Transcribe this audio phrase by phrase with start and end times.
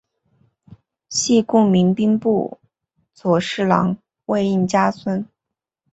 [1.09, 2.59] 系故明兵部
[3.13, 5.23] 左侍郎魏应嘉孙。